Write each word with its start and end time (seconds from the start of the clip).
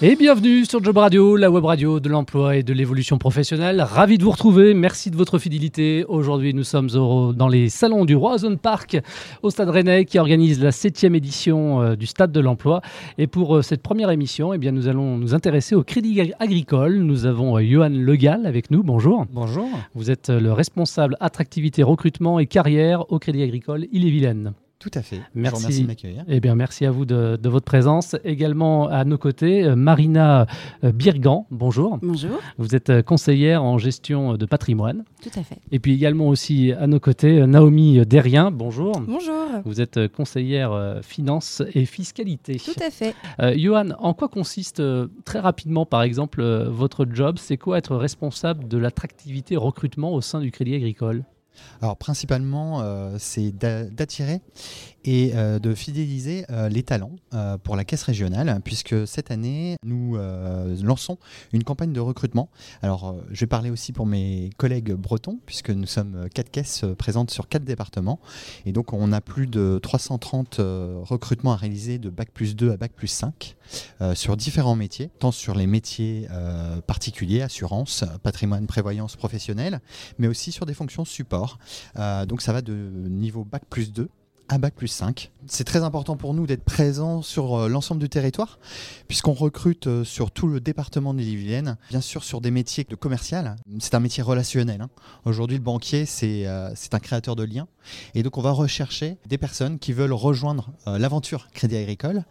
Et 0.00 0.14
bienvenue 0.14 0.64
sur 0.64 0.82
Job 0.84 0.96
Radio, 0.96 1.34
la 1.34 1.50
web 1.50 1.64
radio 1.64 1.98
de 1.98 2.08
l'emploi 2.08 2.54
et 2.54 2.62
de 2.62 2.72
l'évolution 2.72 3.18
professionnelle. 3.18 3.80
Ravi 3.80 4.16
de 4.16 4.22
vous 4.22 4.30
retrouver. 4.30 4.72
Merci 4.72 5.10
de 5.10 5.16
votre 5.16 5.40
fidélité. 5.40 6.04
Aujourd'hui, 6.06 6.54
nous 6.54 6.62
sommes 6.62 6.86
dans 6.86 7.48
les 7.48 7.68
salons 7.68 8.04
du 8.04 8.14
Roison 8.14 8.56
Park 8.56 8.96
au 9.42 9.50
Stade 9.50 9.70
Rennais 9.70 10.04
qui 10.04 10.20
organise 10.20 10.62
la 10.62 10.70
septième 10.70 11.16
édition 11.16 11.82
euh, 11.82 11.96
du 11.96 12.06
Stade 12.06 12.30
de 12.30 12.38
l'emploi. 12.38 12.80
Et 13.18 13.26
pour 13.26 13.56
euh, 13.56 13.62
cette 13.62 13.82
première 13.82 14.10
émission, 14.10 14.54
eh 14.54 14.58
bien, 14.58 14.70
nous 14.70 14.86
allons 14.86 15.18
nous 15.18 15.34
intéresser 15.34 15.74
au 15.74 15.82
crédit 15.82 16.32
agricole. 16.38 16.98
Nous 16.98 17.26
avons 17.26 17.58
euh, 17.58 17.62
Johan 17.62 17.90
Legal 17.90 18.46
avec 18.46 18.70
nous. 18.70 18.84
Bonjour. 18.84 19.26
Bonjour. 19.32 19.68
Vous 19.96 20.12
êtes 20.12 20.28
le 20.28 20.52
responsable 20.52 21.16
attractivité, 21.18 21.82
recrutement 21.82 22.38
et 22.38 22.46
carrière 22.46 23.10
au 23.10 23.18
Crédit 23.18 23.42
Agricole 23.42 23.86
Ille-et-Vilaine. 23.90 24.52
Tout 24.78 24.90
à 24.94 25.02
fait. 25.02 25.20
Merci. 25.34 25.72
Je 25.72 25.82
de 25.82 25.86
m'accueillir. 25.88 26.24
Eh 26.28 26.38
bien, 26.38 26.54
merci 26.54 26.86
à 26.86 26.92
vous 26.92 27.04
de, 27.04 27.48
votre 27.48 27.64
présence. 27.64 28.14
Également 28.24 28.86
à 28.86 29.04
nos 29.04 29.18
côtés, 29.18 29.64
euh, 29.64 29.74
Marina 29.74 30.46
euh, 30.84 30.92
Birgan. 30.92 31.46
Bonjour. 31.50 31.98
Bonjour. 32.00 32.38
Vous 32.58 32.76
êtes 32.76 32.90
euh, 32.90 33.02
conseillère 33.02 33.64
en 33.64 33.76
gestion 33.78 34.34
de 34.34 34.46
patrimoine. 34.46 35.02
Tout 35.20 35.36
à 35.36 35.42
fait. 35.42 35.58
Et 35.72 35.80
puis 35.80 35.94
également 35.94 36.28
aussi 36.28 36.70
à 36.72 36.86
nos 36.86 37.00
côtés, 37.00 37.44
Naomi 37.44 38.06
Derrien. 38.06 38.52
Bonjour. 38.52 38.92
Bonjour. 39.00 39.48
Vous 39.64 39.80
êtes 39.80 40.06
conseillère 40.12 41.00
finance 41.02 41.60
et 41.74 41.84
fiscalité. 41.84 42.60
Tout 42.64 42.80
à 42.80 42.90
fait. 42.90 43.16
Johan, 43.58 43.90
en 43.98 44.14
quoi 44.14 44.28
consiste 44.28 44.80
très 45.24 45.40
rapidement, 45.40 45.86
par 45.86 46.02
exemple, 46.02 46.42
votre 46.68 47.04
job? 47.10 47.38
C'est 47.40 47.56
quoi 47.56 47.78
être 47.78 47.96
responsable 47.96 48.68
de 48.68 48.78
l'attractivité 48.78 49.56
recrutement 49.56 50.12
au 50.12 50.20
sein 50.20 50.40
du 50.40 50.52
Crédit 50.52 50.76
Agricole? 50.76 51.24
Alors 51.80 51.96
principalement, 51.96 52.80
euh, 52.80 53.16
c'est 53.18 53.52
d'attirer 53.52 54.40
et 55.08 55.32
euh, 55.34 55.58
de 55.58 55.74
fidéliser 55.74 56.44
euh, 56.50 56.68
les 56.68 56.82
talents 56.82 57.12
pour 57.62 57.76
la 57.76 57.84
caisse 57.84 58.02
régionale, 58.02 58.60
puisque 58.64 59.06
cette 59.06 59.30
année, 59.30 59.76
nous 59.84 60.16
lançons 60.82 61.18
une 61.52 61.62
campagne 61.62 61.92
de 61.92 62.00
recrutement. 62.00 62.48
Alors 62.82 63.16
je 63.30 63.40
vais 63.40 63.46
parler 63.46 63.70
aussi 63.70 63.92
pour 63.92 64.06
mes 64.06 64.50
collègues 64.56 64.92
bretons, 64.92 65.38
puisque 65.46 65.70
nous 65.70 65.86
sommes 65.86 66.28
quatre 66.34 66.50
caisses 66.50 66.84
présentes 66.96 67.30
sur 67.30 67.48
quatre 67.48 67.64
départements. 67.64 68.18
Et 68.66 68.72
donc 68.72 68.92
on 68.92 69.12
a 69.12 69.20
plus 69.20 69.46
de 69.46 69.78
330 69.82 70.56
recrutements 71.02 71.52
à 71.52 71.56
réaliser 71.56 71.98
de 71.98 72.10
Bac 72.10 72.30
plus 72.32 72.56
2 72.56 72.72
à 72.72 72.76
Bac 72.76 72.92
plus 72.92 73.08
5 73.08 73.56
sur 74.14 74.36
différents 74.36 74.76
métiers, 74.76 75.10
tant 75.18 75.30
sur 75.30 75.54
les 75.54 75.66
métiers 75.66 76.26
particuliers, 76.86 77.42
assurance, 77.42 78.04
patrimoine, 78.22 78.66
prévoyance 78.66 79.16
professionnelle, 79.16 79.80
mais 80.18 80.26
aussi 80.26 80.50
sur 80.50 80.66
des 80.66 80.74
fonctions 80.74 81.04
support 81.04 81.58
euh, 81.96 82.26
donc 82.26 82.42
ça 82.42 82.52
va 82.52 82.62
de 82.62 82.72
niveau 82.72 83.44
Bac 83.44 83.62
plus 83.68 83.92
2 83.92 84.08
à 84.48 84.58
Bac 84.58 84.74
plus 84.74 84.88
5. 84.88 85.30
C'est 85.46 85.64
très 85.64 85.82
important 85.82 86.16
pour 86.16 86.34
nous 86.34 86.46
d'être 86.46 86.64
présents 86.64 87.22
sur 87.22 87.54
euh, 87.54 87.68
l'ensemble 87.68 88.00
du 88.00 88.08
territoire, 88.08 88.58
puisqu'on 89.06 89.32
recrute 89.32 89.86
euh, 89.86 90.04
sur 90.04 90.30
tout 90.30 90.46
le 90.46 90.60
département 90.60 91.14
de 91.14 91.18
l'Ille-et-Vilaine, 91.18 91.76
bien 91.90 92.00
sûr 92.00 92.24
sur 92.24 92.40
des 92.40 92.50
métiers 92.50 92.86
de 92.88 92.94
commercial. 92.94 93.56
C'est 93.78 93.94
un 93.94 94.00
métier 94.00 94.22
relationnel. 94.22 94.80
Hein. 94.80 94.90
Aujourd'hui, 95.24 95.56
le 95.56 95.62
banquier, 95.62 96.06
c'est 96.06 96.46
un 96.46 96.98
créateur 97.00 97.36
de 97.36 97.44
liens. 97.44 97.68
Et 98.14 98.22
donc, 98.22 98.38
on 98.38 98.42
va 98.42 98.52
rechercher 98.52 99.18
des 99.26 99.38
personnes 99.38 99.78
qui 99.78 99.92
veulent 99.92 100.12
rejoindre 100.12 100.70
l'aventure 100.86 101.48
Crédit 101.52 101.76
Agricole. 101.76 102.24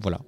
Voilà. 0.00 0.20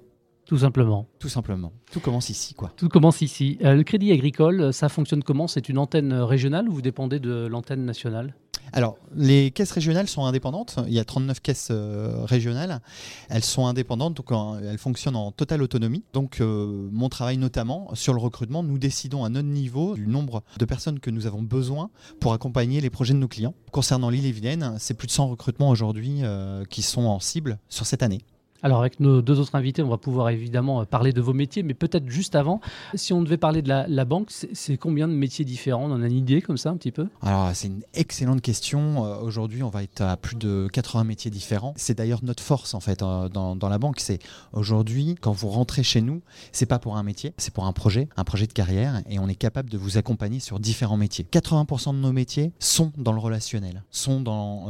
Tout 0.45 0.57
simplement. 0.57 1.07
Tout 1.19 1.29
simplement. 1.29 1.71
Tout 1.91 1.99
commence 1.99 2.29
ici, 2.29 2.53
quoi. 2.53 2.71
Tout 2.75 2.89
commence 2.89 3.21
ici. 3.21 3.57
Euh, 3.63 3.75
le 3.75 3.83
Crédit 3.83 4.11
Agricole, 4.11 4.61
euh, 4.61 4.71
ça 4.71 4.89
fonctionne 4.89 5.23
comment? 5.23 5.47
C'est 5.47 5.69
une 5.69 5.77
antenne 5.77 6.13
régionale 6.13 6.67
ou 6.67 6.73
vous 6.73 6.81
dépendez 6.81 7.19
de 7.19 7.47
l'antenne 7.47 7.85
nationale? 7.85 8.35
Alors, 8.71 8.97
les 9.15 9.51
caisses 9.51 9.71
régionales 9.71 10.07
sont 10.07 10.25
indépendantes. 10.25 10.79
Il 10.87 10.93
y 10.93 10.99
a 10.99 11.05
39 11.05 11.41
caisses 11.41 11.67
euh, 11.71 12.23
régionales. 12.23 12.81
Elles 13.29 13.43
sont 13.43 13.67
indépendantes, 13.67 14.15
donc 14.15 14.31
elles 14.63 14.77
fonctionnent 14.77 15.15
en 15.15 15.31
totale 15.31 15.61
autonomie. 15.61 16.03
Donc, 16.13 16.39
mon 16.39 17.09
travail 17.09 17.37
notamment 17.37 17.93
sur 17.93 18.13
le 18.13 18.19
recrutement, 18.19 18.63
nous 18.63 18.79
décidons 18.79 19.25
à 19.25 19.29
notre 19.29 19.47
niveau 19.47 19.95
du 19.95 20.07
nombre 20.07 20.43
de 20.57 20.65
personnes 20.65 20.99
que 20.99 21.09
nous 21.09 21.27
avons 21.27 21.43
besoin 21.43 21.89
pour 22.19 22.33
accompagner 22.33 22.81
les 22.81 22.89
projets 22.89 23.13
de 23.13 23.19
nos 23.19 23.27
clients. 23.27 23.53
Concernant 23.71 24.09
l'île 24.09 24.25
et 24.25 24.31
Vilaine, 24.31 24.75
c'est 24.79 24.93
plus 24.93 25.07
de 25.07 25.11
100 25.11 25.27
recrutements 25.27 25.69
aujourd'hui 25.69 26.21
qui 26.69 26.81
sont 26.81 27.05
en 27.05 27.19
cible 27.19 27.59
sur 27.69 27.85
cette 27.85 28.03
année. 28.03 28.23
Alors 28.65 28.79
avec 28.79 29.01
nos 29.01 29.21
deux 29.21 29.41
autres 29.41 29.55
invités, 29.55 29.83
on 29.83 29.89
va 29.89 29.97
pouvoir 29.97 30.29
évidemment 30.29 30.79
euh, 30.79 30.85
parler 30.85 31.11
de 31.11 31.19
vos 31.19 31.33
métiers, 31.33 31.63
mais 31.63 31.73
peut-être 31.73 32.09
juste 32.09 32.33
avant, 32.33 32.61
si 32.93 33.11
on 33.11 33.21
devait 33.21 33.35
parler 33.35 33.61
de 33.61 33.67
la, 33.67 34.05
banque, 34.05 34.29
c'est 34.31 34.77
combien 34.77 35.09
de 35.09 35.13
métiers 35.13 35.43
différents? 35.43 35.83
On 35.83 35.91
en 35.91 36.01
a 36.01 36.05
une 36.05 36.13
idée 36.13 36.41
comme 36.41 36.55
ça 36.55 36.69
un 36.69 36.77
petit 36.77 36.93
peu? 36.93 37.09
Alors 37.21 37.51
c'est 37.53 37.67
une 37.67 37.83
excellente 37.93 38.41
question. 38.41 39.05
Euh, 39.05 39.17
aujourd'hui, 39.19 39.63
on 39.63 39.69
va 39.69 39.83
être 39.83 39.99
à 39.99 40.15
plus 40.15 40.37
de 40.37 40.69
80 40.71 41.03
métiers 41.03 41.29
différents. 41.29 41.73
C'est 41.75 41.97
d'ailleurs 41.97 42.21
notre 42.23 42.41
force 42.41 42.73
en 42.73 42.79
fait 42.79 43.01
euh, 43.01 43.27
dans, 43.27 43.67
la 43.67 43.77
banque. 43.77 43.99
C'est 43.99 44.19
aujourd'hui, 44.53 45.15
quand 45.19 45.33
vous 45.33 45.49
rentrez 45.49 45.83
chez 45.83 46.01
nous, 46.01 46.21
c'est 46.53 46.65
pas 46.65 46.79
pour 46.79 46.95
un 46.95 47.03
métier, 47.03 47.33
c'est 47.37 47.53
pour 47.53 47.65
un 47.65 47.73
projet, 47.73 48.07
un 48.15 48.23
projet 48.23 48.47
de 48.47 48.53
carrière, 48.53 49.01
et 49.09 49.19
on 49.19 49.27
est 49.27 49.35
capable 49.35 49.69
de 49.69 49.77
vous 49.77 49.97
accompagner 49.97 50.39
sur 50.39 50.61
différents 50.61 50.97
métiers. 50.97 51.27
80% 51.29 51.95
de 51.95 51.99
nos 51.99 52.13
métiers 52.13 52.53
sont 52.59 52.93
dans 52.97 53.11
le 53.11 53.19
relationnel, 53.19 53.83
sont 53.91 54.21
dans 54.21 54.67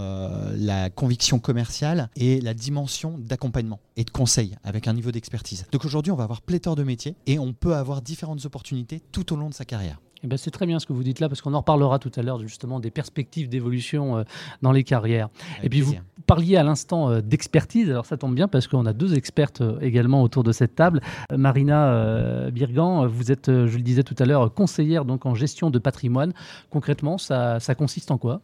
la 0.55 0.89
conviction 0.89 1.37
commerciale 1.37 2.09
et 2.15 2.41
la 2.41 2.55
dimension 2.55 3.19
d'accompagnement 3.19 3.79
et 3.95 4.03
de 4.03 4.09
conseil 4.09 4.55
avec 4.63 4.88
un 4.88 4.94
niveau 4.94 5.11
d'expertise. 5.11 5.66
Donc 5.71 5.85
aujourd'hui, 5.85 6.11
on 6.11 6.16
va 6.16 6.23
avoir 6.23 6.41
pléthore 6.41 6.75
de 6.75 6.83
métiers 6.83 7.16
et 7.27 7.39
on 7.39 7.53
peut 7.53 7.75
avoir 7.75 8.01
différentes 8.01 8.45
opportunités 8.45 9.01
tout 9.11 9.33
au 9.33 9.35
long 9.35 9.49
de 9.49 9.53
sa 9.53 9.66
carrière. 9.66 9.99
Eh 10.23 10.27
ben 10.27 10.38
c'est 10.38 10.51
très 10.51 10.66
bien 10.66 10.79
ce 10.79 10.85
que 10.85 10.94
vous 10.94 11.03
dites 11.03 11.19
là, 11.19 11.27
parce 11.27 11.41
qu'on 11.41 11.53
en 11.53 11.59
reparlera 11.59 11.99
tout 11.99 12.11
à 12.16 12.22
l'heure 12.22 12.39
justement 12.39 12.79
des 12.79 12.91
perspectives 12.91 13.49
d'évolution 13.49 14.17
euh, 14.17 14.23
dans 14.61 14.72
les 14.72 14.85
carrières. 14.85 15.29
et 15.61 15.69
puis 15.69 15.81
vous 15.81 15.95
parliez 16.25 16.55
à 16.55 16.63
l'instant 16.63 17.09
euh, 17.09 17.19
d'expertise, 17.22 17.89
alors 17.89 18.05
ça 18.05 18.16
tombe 18.16 18.33
bien 18.33 18.47
parce 18.47 18.67
qu'on 18.67 18.85
a 18.85 18.93
deux 18.93 19.16
expertes 19.16 19.59
euh, 19.59 19.77
également 19.81 20.23
autour 20.23 20.43
de 20.43 20.53
cette 20.53 20.75
table. 20.75 21.01
Marina 21.35 22.49
Birgan, 22.51 23.05
vous 23.07 23.31
êtes, 23.31 23.47
je 23.47 23.75
le 23.75 23.83
disais 23.83 24.03
tout 24.03 24.16
à 24.17 24.25
l'heure, 24.25 24.53
conseillère 24.53 25.03
donc 25.03 25.25
en 25.25 25.35
gestion 25.35 25.69
de 25.69 25.79
patrimoine. 25.79 26.31
Concrètement, 26.69 27.17
ça, 27.17 27.59
ça 27.59 27.75
consiste 27.75 28.09
en 28.11 28.17
quoi? 28.17 28.41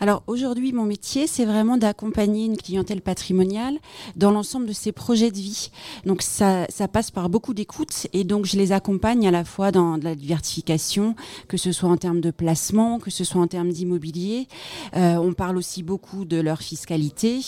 Alors 0.00 0.22
aujourd'hui, 0.26 0.72
mon 0.72 0.84
métier, 0.84 1.26
c'est 1.26 1.44
vraiment 1.44 1.76
d'accompagner 1.76 2.44
une 2.46 2.56
clientèle 2.56 3.00
patrimoniale 3.00 3.78
dans 4.16 4.30
l'ensemble 4.30 4.66
de 4.66 4.72
ses 4.72 4.92
projets 4.92 5.30
de 5.30 5.36
vie. 5.36 5.70
Donc 6.04 6.22
ça, 6.22 6.66
ça 6.68 6.88
passe 6.88 7.10
par 7.10 7.28
beaucoup 7.28 7.54
d'écoute 7.54 8.06
et 8.12 8.24
donc 8.24 8.46
je 8.46 8.56
les 8.56 8.72
accompagne 8.72 9.26
à 9.26 9.30
la 9.30 9.44
fois 9.44 9.72
dans 9.72 9.96
la 9.96 10.14
diversification, 10.14 11.14
que 11.48 11.56
ce 11.56 11.72
soit 11.72 11.88
en 11.88 11.96
termes 11.96 12.20
de 12.20 12.30
placement, 12.30 12.98
que 12.98 13.10
ce 13.10 13.24
soit 13.24 13.40
en 13.40 13.46
termes 13.46 13.70
d'immobilier. 13.70 14.48
Euh, 14.96 15.16
on 15.16 15.32
parle 15.32 15.56
aussi 15.56 15.82
beaucoup 15.82 16.24
de 16.24 16.40
leur 16.40 16.60
fiscalité. 16.60 17.40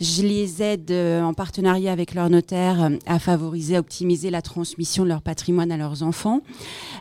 Je 0.00 0.22
les 0.22 0.62
aide 0.62 0.90
euh, 0.90 1.22
en 1.22 1.34
partenariat 1.34 1.92
avec 1.92 2.14
leur 2.14 2.30
notaire 2.30 2.82
euh, 2.82 2.96
à 3.06 3.18
favoriser, 3.18 3.76
à 3.76 3.80
optimiser 3.80 4.30
la 4.30 4.42
transmission 4.42 5.04
de 5.04 5.08
leur 5.08 5.22
patrimoine 5.22 5.72
à 5.72 5.76
leurs 5.76 6.02
enfants. 6.02 6.40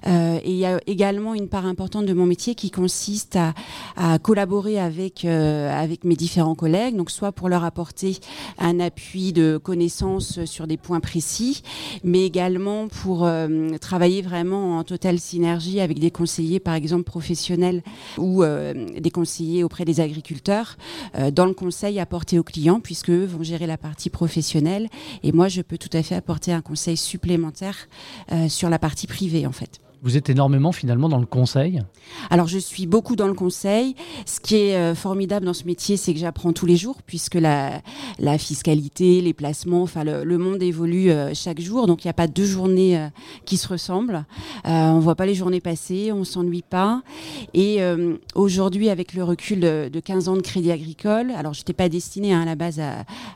et 0.05 0.41
il 0.45 0.57
y 0.57 0.65
a 0.65 0.79
également 0.87 1.33
une 1.33 1.47
part 1.47 1.65
importante 1.65 2.05
de 2.05 2.13
mon 2.13 2.25
métier 2.25 2.55
qui 2.55 2.71
consiste 2.71 3.37
à 3.97 4.19
collaborer 4.19 4.58
avec, 4.67 5.25
euh, 5.25 5.71
avec 5.71 6.03
mes 6.03 6.15
différents 6.15 6.55
collègues, 6.55 6.95
donc 6.95 7.11
soit 7.11 7.31
pour 7.31 7.49
leur 7.49 7.63
apporter 7.63 8.17
un 8.57 8.79
appui 8.79 9.31
de 9.31 9.57
connaissances 9.57 10.43
sur 10.45 10.67
des 10.67 10.77
points 10.77 10.99
précis, 10.99 11.63
mais 12.03 12.25
également 12.25 12.87
pour 12.87 13.25
euh, 13.25 13.69
travailler 13.79 14.21
vraiment 14.21 14.77
en 14.77 14.83
totale 14.83 15.19
synergie 15.19 15.79
avec 15.79 15.99
des 15.99 16.11
conseillers, 16.11 16.59
par 16.59 16.73
exemple 16.73 17.03
professionnels 17.03 17.83
ou 18.17 18.43
euh, 18.43 18.73
des 18.99 19.11
conseillers 19.11 19.63
auprès 19.63 19.85
des 19.85 20.01
agriculteurs, 20.01 20.77
dans 21.31 21.45
le 21.45 21.53
conseil 21.53 21.99
apporté 21.99 22.37
aux 22.37 22.43
clients, 22.43 22.79
puisque 22.79 23.09
eux 23.09 23.25
vont 23.25 23.43
gérer 23.43 23.67
la 23.67 23.77
partie 23.77 24.09
professionnelle, 24.09 24.89
et 25.23 25.31
moi 25.31 25.47
je 25.47 25.61
peux 25.61 25.77
tout 25.77 25.89
à 25.93 26.03
fait 26.03 26.15
apporter 26.15 26.51
un 26.51 26.61
conseil 26.61 26.97
supplémentaire 26.97 27.87
sur 28.47 28.69
la 28.69 28.79
partie 28.79 29.07
privée 29.07 29.47
en 29.47 29.51
fait. 29.51 29.79
Vous 30.01 30.15
êtes 30.15 30.29
énormément 30.29 30.71
finalement 30.71 31.09
dans 31.09 31.17
le 31.17 31.25
conseil 31.25 31.81
Alors 32.29 32.47
je 32.47 32.57
suis 32.57 32.87
beaucoup 32.87 33.17
dans 33.17 33.27
le 33.27 33.33
conseil. 33.33 33.95
Ce 34.25 34.39
qui 34.39 34.55
est 34.55 34.75
euh, 34.77 34.95
formidable 34.95 35.45
dans 35.45 35.53
ce 35.53 35.65
métier, 35.65 35.97
c'est 35.97 36.13
que 36.13 36.19
j'apprends 36.19 36.53
tous 36.53 36.65
les 36.65 36.77
jours, 36.77 37.01
puisque 37.05 37.35
la, 37.35 37.81
fiscalité, 38.37 39.19
les 39.19 39.33
placements, 39.33 39.81
enfin 39.81 40.05
le, 40.05 40.37
monde 40.37 40.63
évolue 40.63 41.11
euh, 41.11 41.33
chaque 41.33 41.59
jour, 41.59 41.85
donc 41.85 42.05
il 42.05 42.07
n'y 42.07 42.11
a 42.11 42.13
pas 42.13 42.27
deux 42.27 42.45
journées 42.45 42.97
euh, 42.97 43.07
qui 43.43 43.57
se 43.57 43.67
ressemblent. 43.67 44.23
on 44.63 44.95
ne 44.95 45.01
voit 45.01 45.15
pas 45.15 45.25
les 45.25 45.35
journées 45.35 45.59
passer, 45.59 46.13
on 46.13 46.23
s'ennuie 46.23 46.63
pas. 46.67 47.01
Et 47.53 47.79
aujourd'hui, 48.35 48.89
avec 48.89 49.13
le 49.13 49.23
recul 49.23 49.59
de, 49.59 49.99
15 49.99 50.29
ans 50.29 50.35
de 50.37 50.41
crédit 50.41 50.71
agricole, 50.71 51.31
alors 51.31 51.53
je 51.53 51.59
n'étais 51.59 51.73
pas 51.73 51.89
destinée 51.89 52.33
hein, 52.33 52.41
à 52.41 52.45
la 52.45 52.55
base 52.55 52.81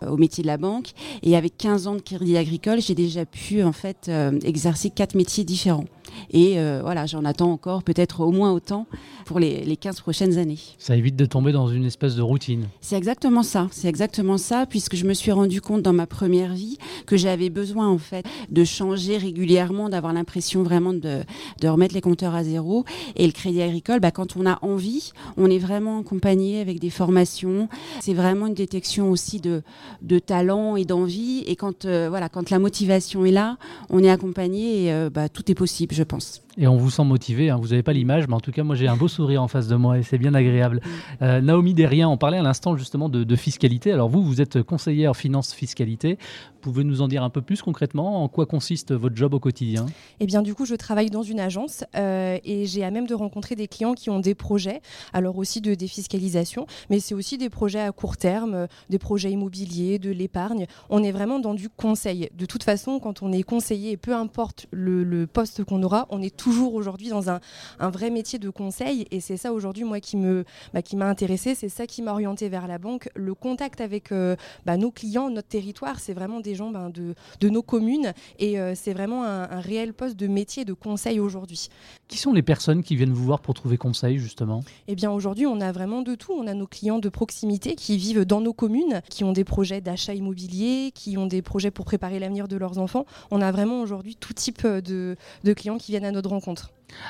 au 0.07 0.17
métier 0.17 0.43
de 0.43 0.47
la 0.47 0.57
banque, 0.57 0.91
et 1.23 1.35
avec 1.35 1.57
15 1.57 1.87
ans 1.87 1.95
de 1.95 2.01
crédit 2.01 2.37
agricole, 2.37 2.79
j'ai 2.81 2.95
déjà 2.95 3.25
pu 3.25 3.63
en 3.63 3.73
fait 3.73 4.09
exercer 4.43 4.89
quatre 4.89 5.15
métiers 5.15 5.43
différents. 5.43 5.85
Et 6.31 6.57
voilà, 6.81 7.05
j'en 7.05 7.25
attends 7.25 7.51
encore 7.51 7.83
peut-être 7.83 8.21
au 8.21 8.31
moins 8.31 8.51
autant 8.51 8.87
pour 9.25 9.39
les, 9.39 9.63
les 9.63 9.77
15 9.77 10.01
prochaines 10.01 10.37
années. 10.37 10.59
Ça 10.77 10.95
évite 10.95 11.15
de 11.15 11.25
tomber 11.25 11.51
dans 11.51 11.67
une 11.67 11.85
espèce 11.85 12.15
de 12.15 12.21
routine. 12.21 12.67
C'est 12.81 12.97
exactement 12.97 13.43
ça. 13.43 13.67
C'est 13.71 13.87
exactement 13.87 14.37
ça, 14.37 14.65
puisque 14.65 14.95
je 14.95 15.05
me 15.05 15.13
suis 15.13 15.31
rendu 15.31 15.61
compte 15.61 15.81
dans 15.81 15.93
ma 15.93 16.07
première 16.07 16.53
vie 16.53 16.77
que 17.05 17.17
j'avais 17.17 17.49
besoin 17.49 17.87
en 17.87 17.97
fait 17.97 18.25
de 18.49 18.63
changer 18.63 19.17
régulièrement, 19.17 19.89
d'avoir 19.89 20.13
l'impression 20.13 20.63
vraiment 20.63 20.93
de, 20.93 21.21
de, 21.61 21.67
remettre 21.67 21.93
les 21.93 22.01
compteurs 22.01 22.35
à 22.35 22.43
zéro. 22.43 22.85
Et 23.15 23.25
le 23.25 23.31
Crédit 23.31 23.61
Agricole, 23.61 23.99
bah, 23.99 24.11
quand 24.11 24.35
on 24.37 24.45
a 24.45 24.59
envie, 24.63 25.11
on 25.37 25.49
est 25.49 25.59
vraiment 25.59 25.99
accompagné 25.99 26.59
avec 26.59 26.79
des 26.79 26.89
formations. 26.89 27.69
C'est 27.99 28.13
vraiment 28.13 28.47
une 28.47 28.53
détection 28.53 29.11
aussi 29.11 29.39
de, 29.39 29.63
de 30.01 30.19
talent 30.19 30.75
et 30.75 30.85
d'envie. 30.85 31.43
Et 31.47 31.55
quand 31.55 31.85
euh, 31.85 32.07
voilà, 32.09 32.29
quand 32.29 32.49
la 32.49 32.59
motivation 32.59 33.25
est 33.25 33.31
là, 33.31 33.57
on 33.89 34.03
est 34.03 34.09
accompagné 34.09 34.85
et 34.85 34.93
euh, 34.93 35.09
bah, 35.09 35.29
tout 35.29 35.49
est 35.51 35.55
possible, 35.55 35.95
je 35.95 36.02
pense. 36.05 36.42
Et 36.55 36.67
on 36.67 36.77
vous 36.77 36.91
sent 36.91 37.03
motivé, 37.03 37.49
hein. 37.49 37.57
vous 37.59 37.69
n'avez 37.69 37.81
pas 37.81 37.93
l'image, 37.93 38.27
mais 38.27 38.35
en 38.35 38.39
tout 38.39 38.51
cas, 38.51 38.63
moi 38.63 38.75
j'ai 38.75 38.87
un 38.87 38.95
beau 38.95 39.07
sourire 39.07 39.41
en 39.41 39.47
face 39.47 39.67
de 39.67 39.75
moi 39.75 39.97
et 39.97 40.03
c'est 40.03 40.19
bien 40.19 40.35
agréable. 40.35 40.81
Euh, 41.23 41.41
Naomi 41.41 41.73
Derrien, 41.73 42.07
on 42.07 42.17
parlait 42.17 42.37
à 42.37 42.43
l'instant 42.43 42.77
justement 42.77 43.09
de, 43.09 43.35
fiscalité. 43.35 43.91
Alors 43.91 44.09
vous, 44.09 44.23
vous 44.23 44.39
êtes 44.39 44.61
conseillère 44.61 45.15
finance 45.15 45.53
fiscalité. 45.53 46.19
Pouvez 46.61 46.83
nous 46.83 47.01
en 47.01 47.07
dire 47.07 47.23
un 47.23 47.31
peu 47.31 47.41
plus 47.41 47.61
concrètement? 47.63 48.23
En 48.23 48.27
quoi 48.27 48.45
consiste 48.45 48.93
votre 48.93 49.15
job 49.15 49.33
au 49.33 49.39
quotidien? 49.39 49.87
Eh 50.19 50.27
bien, 50.27 50.43
du 50.43 50.53
coup, 50.53 50.65
je 50.65 50.75
travaille 50.75 51.09
dans 51.09 51.23
une 51.23 51.39
agence 51.39 51.83
euh, 51.95 52.37
et 52.43 52.67
j'ai 52.67 52.83
à 52.83 52.91
même 52.91 53.07
de 53.07 53.15
rencontrer 53.15 53.55
des 53.55 53.67
clients 53.67 53.95
qui 53.95 54.11
ont 54.11 54.19
des 54.19 54.35
projets, 54.35 54.81
alors 55.11 55.37
aussi 55.37 55.59
de 55.59 55.73
défiscalisation, 55.73 56.67
mais 56.91 56.99
c'est 56.99 57.15
aussi 57.15 57.39
des 57.39 57.49
projets 57.49 57.81
à 57.81 57.91
court 57.91 58.15
terme, 58.15 58.67
des 58.89 58.99
projets 58.99 59.31
immobiliers, 59.31 59.97
de 59.97 60.11
l'épargne. 60.11 60.67
On 60.91 61.03
est 61.03 61.11
vraiment 61.11 61.39
dans 61.39 61.55
du 61.55 61.67
conseil. 61.67 62.29
De 62.37 62.45
toute 62.45 62.63
façon, 62.63 62.99
quand 62.99 63.23
on 63.23 63.31
est 63.31 63.43
conseiller, 63.43 63.97
peu 63.97 64.15
importe 64.15 64.67
le, 64.71 65.03
le 65.03 65.25
poste 65.25 65.63
qu'on 65.63 65.81
aura, 65.81 66.05
on 66.11 66.21
est 66.21 66.42
toujours 66.43 66.73
aujourd'hui 66.73 67.09
dans 67.09 67.29
un, 67.29 67.39
un, 67.79 67.89
vrai 67.89 68.09
métier 68.09 68.37
de 68.37 68.49
conseil. 68.49 69.07
Et 69.11 69.21
c'est 69.21 69.37
ça 69.37 69.53
aujourd'hui, 69.53 69.85
moi, 69.85 70.01
qui 70.01 70.17
me, 70.17 70.43
bah, 70.73 70.81
qui 70.81 70.97
m'a 70.97 71.07
intéressé. 71.07 71.55
C'est 71.55 71.69
ça 71.69 71.87
qui 71.87 72.01
m'a 72.01 72.11
orienté 72.11 72.49
vers 72.49 72.67
la 72.67 72.77
banque. 72.77 73.09
Le 73.15 73.33
contact 73.33 73.79
avec 73.79 74.11
euh, 74.11 74.35
bah, 74.65 74.75
nos 74.75 74.91
clients, 74.91 75.29
notre 75.29 75.47
territoire, 75.47 75.99
c'est 75.99 76.13
vraiment 76.13 76.41
des 76.41 76.53
gens 76.53 76.69
ben, 76.69 76.89
de, 76.89 77.15
de, 77.39 77.49
nos 77.49 77.61
communes. 77.61 78.13
Et 78.39 78.59
euh, 78.59 78.73
c'est 78.75 78.91
vraiment 78.93 79.23
un, 79.23 79.43
un, 79.43 79.59
réel 79.61 79.93
poste 79.93 80.17
de 80.17 80.27
métier 80.27 80.65
de 80.65 80.73
conseil 80.73 81.21
aujourd'hui. 81.21 81.69
Qui 82.09 82.17
sont 82.17 82.33
les 82.33 82.41
personnes 82.41 82.83
qui 82.83 82.97
viennent 82.97 83.13
vous 83.13 83.23
voir 83.23 83.39
pour 83.39 83.53
trouver 83.53 83.77
conseil, 83.77 84.17
justement? 84.17 84.65
Eh 84.89 84.95
bien, 84.95 85.11
aujourd'hui, 85.11 85.45
on 85.45 85.61
a 85.61 85.71
vraiment 85.71 86.01
de 86.01 86.15
tout. 86.15 86.33
On 86.33 86.47
a 86.47 86.53
nos 86.53 86.67
clients 86.67 86.99
de 86.99 87.09
proximité 87.09 87.75
qui 87.75 87.97
vivent 87.97 88.25
dans 88.25 88.41
nos 88.41 88.53
communes, 88.53 89.01
qui 89.09 89.23
ont 89.23 89.31
des 89.31 89.45
projets 89.45 89.79
d'achat 89.79 90.13
immobilier, 90.13 90.91
qui 90.93 91.17
ont 91.17 91.27
des 91.27 91.41
projets 91.41 91.71
pour 91.71 91.85
préparer 91.85 92.19
l'avenir 92.19 92.49
de 92.49 92.57
leurs 92.57 92.79
enfants. 92.79 93.05
On 93.31 93.41
a 93.41 93.51
vraiment 93.51 93.81
aujourd'hui 93.81 94.17
tout 94.17 94.33
type 94.33 94.67
de, 94.67 95.15
de 95.43 95.53
clients 95.53 95.77
qui 95.77 95.91
viennent 95.93 96.05
à 96.05 96.11
notre 96.11 96.32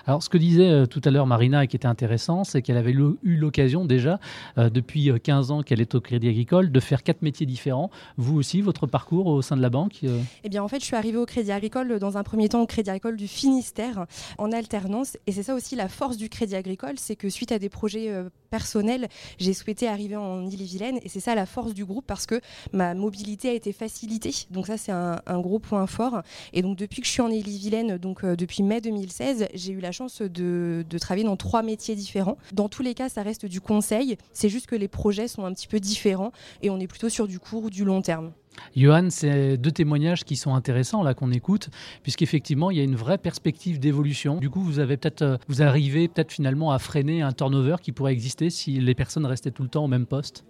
Alors, 0.05 0.23
ce 0.23 0.29
que 0.29 0.37
disait 0.37 0.69
euh, 0.69 0.85
tout 0.85 1.01
à 1.03 1.11
l'heure 1.11 1.27
Marina 1.27 1.63
et 1.63 1.67
qui 1.67 1.75
était 1.75 1.87
intéressant, 1.87 2.43
c'est 2.43 2.61
qu'elle 2.61 2.77
avait 2.77 2.91
eu 2.91 3.35
l'occasion 3.35 3.85
déjà, 3.85 4.19
euh, 4.57 4.69
depuis 4.69 5.11
15 5.21 5.51
euh, 5.51 5.53
ans 5.53 5.63
qu'elle 5.63 5.81
est 5.81 5.95
au 5.95 6.01
Crédit 6.01 6.29
Agricole, 6.29 6.71
de 6.71 6.79
faire 6.79 7.03
quatre 7.03 7.21
métiers 7.21 7.45
différents. 7.45 7.89
Vous 8.17 8.37
aussi, 8.37 8.61
votre 8.61 8.87
parcours 8.87 9.27
au 9.27 9.41
sein 9.41 9.57
de 9.57 9.61
la 9.61 9.69
banque 9.69 9.99
Eh 10.43 10.49
bien, 10.49 10.63
en 10.63 10.67
fait, 10.67 10.79
je 10.79 10.85
suis 10.85 10.95
arrivée 10.95 11.17
au 11.17 11.25
Crédit 11.25 11.51
Agricole 11.51 11.99
dans 11.99 12.17
un 12.17 12.23
premier 12.23 12.49
temps 12.49 12.61
au 12.61 12.67
Crédit 12.67 12.89
Agricole 12.89 13.17
du 13.17 13.27
Finistère 13.27 14.05
en 14.37 14.51
alternance. 14.51 15.17
Et 15.27 15.31
c'est 15.31 15.43
ça 15.43 15.55
aussi 15.55 15.75
la 15.75 15.87
force 15.87 16.17
du 16.17 16.29
Crédit 16.29 16.55
Agricole, 16.55 16.95
c'est 16.97 17.15
que 17.15 17.29
suite 17.29 17.51
à 17.51 17.59
des 17.59 17.69
projets 17.69 18.11
personnels, 18.53 19.07
j'ai 19.39 19.51
souhaité 19.51 19.87
arriver 19.87 20.15
en 20.15 20.45
Ille-et-Vilaine. 20.47 20.99
Et 21.01 21.09
c'est 21.09 21.19
ça 21.19 21.33
la 21.33 21.47
force 21.47 21.73
du 21.73 21.85
groupe 21.85 22.05
parce 22.05 22.27
que 22.27 22.39
ma 22.71 22.93
mobilité 22.93 23.49
a 23.49 23.53
été 23.53 23.73
facilitée. 23.73 24.45
Donc 24.51 24.67
ça, 24.67 24.77
c'est 24.77 24.91
un, 24.91 25.39
gros 25.39 25.57
point 25.57 25.87
fort. 25.87 26.21
Et 26.53 26.61
donc, 26.61 26.77
depuis 26.77 27.01
que 27.01 27.07
je 27.07 27.11
suis 27.11 27.23
en 27.23 27.29
Ille-et-Vilaine, 27.29 27.97
donc 27.97 28.23
depuis 28.23 28.61
mai 28.61 28.79
2016, 28.79 29.47
j'ai 29.55 29.73
eu 29.73 29.79
la 29.79 29.91
chance 29.91 30.21
de, 30.21 30.85
travailler 31.01 31.25
dans 31.25 31.35
trois 31.35 31.63
métiers 31.63 31.95
différents. 31.95 32.37
Dans 32.51 32.69
tous 32.69 32.83
les 32.83 32.93
cas, 32.93 33.09
ça 33.09 33.23
reste 33.23 33.47
du 33.47 33.59
conseil. 33.59 34.17
C'est 34.33 34.49
juste 34.49 34.67
que 34.67 34.75
les 34.75 34.87
projets 34.87 35.27
sont 35.27 35.45
un 35.45 35.53
petit 35.53 35.67
peu 35.67 35.79
différents 35.79 36.31
et 36.61 36.69
on 36.69 36.79
est 36.79 36.87
plutôt 36.87 37.09
sur 37.09 37.27
du 37.27 37.39
court 37.39 37.63
ou 37.63 37.69
du 37.71 37.83
long 37.83 38.03
terme. 38.03 38.33
Johan, 38.75 39.07
c'est 39.09 39.57
deux 39.57 39.71
témoignages 39.71 40.23
qui 40.23 40.35
sont 40.35 40.55
intéressants 40.55 41.03
là 41.03 41.13
qu'on 41.13 41.31
écoute, 41.31 41.69
puisqu'effectivement 42.01 42.71
il 42.71 42.77
y 42.77 42.81
a 42.81 42.83
une 42.83 42.95
vraie 42.95 43.17
perspective 43.17 43.79
d'évolution. 43.79 44.37
Du 44.37 44.49
coup, 44.49 44.61
vous 44.61 44.79
avez 44.79 44.97
peut-être, 44.97 45.21
euh, 45.21 45.37
vous 45.47 45.61
arrivez 45.61 46.07
peut-être 46.07 46.31
finalement 46.31 46.71
à 46.71 46.79
freiner 46.79 47.21
un 47.21 47.31
turnover 47.31 47.77
qui 47.81 47.91
pourrait 47.91 48.13
exister 48.13 48.49
si 48.49 48.79
les 48.79 48.95
personnes 48.95 49.25
restaient 49.25 49.51
tout 49.51 49.63
le 49.63 49.69
temps 49.69 49.85
au 49.85 49.87
même 49.87 50.05
poste. 50.05 50.45